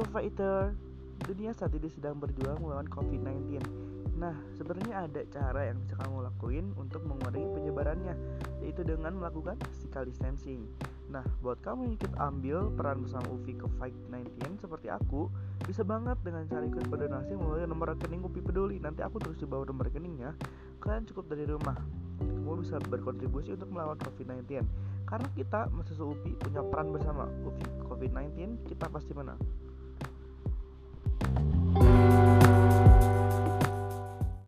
Fighter. 0.00 0.72
Dunia 1.22 1.52
saat 1.52 1.76
ini 1.76 1.92
sedang 1.92 2.16
berjuang 2.16 2.64
melawan 2.64 2.88
COVID-19 2.88 3.60
Nah, 4.16 4.32
sebenarnya 4.56 5.04
ada 5.04 5.20
cara 5.28 5.68
yang 5.68 5.84
bisa 5.84 5.98
kamu 6.00 6.24
lakuin 6.30 6.70
untuk 6.80 7.04
mengurangi 7.04 7.42
penyebarannya 7.58 8.14
Yaitu 8.64 8.86
dengan 8.88 9.18
melakukan 9.20 9.60
physical 9.68 10.08
distancing. 10.08 10.64
Nah, 11.12 11.26
buat 11.44 11.60
kamu 11.60 11.92
yang 11.92 11.94
ikut 12.00 12.12
ambil 12.16 12.58
peran 12.72 13.04
bersama 13.04 13.26
UFI 13.36 13.58
COVID-19 13.60 14.64
seperti 14.64 14.88
aku 14.88 15.28
Bisa 15.68 15.84
banget 15.84 16.16
dengan 16.24 16.48
cara 16.48 16.64
ikut 16.64 16.88
berdonasi 16.88 17.36
melalui 17.36 17.68
nomor 17.68 17.92
rekening 17.92 18.24
UPI 18.24 18.40
Peduli. 18.40 18.76
Nanti 18.80 19.04
aku 19.04 19.20
terus 19.20 19.36
di 19.36 19.44
bawah 19.44 19.68
nomor 19.68 19.92
rekeningnya 19.92 20.32
Kalian 20.80 21.04
cukup 21.04 21.28
dari 21.28 21.44
rumah. 21.44 21.76
Kamu 22.22 22.64
bisa 22.64 22.80
berkontribusi 22.80 23.52
untuk 23.52 23.68
melawan 23.74 24.00
COVID-19 24.00 24.64
Karena 25.04 25.28
kita 25.36 25.68
mahasiswa 25.68 26.06
UPI 26.08 26.32
punya 26.40 26.62
peran 26.64 26.94
bersama 26.94 27.28
UPI 27.44 27.66
COVID-19 27.90 28.64
kita 28.70 28.86
pasti 28.88 29.12
menang. 29.12 29.36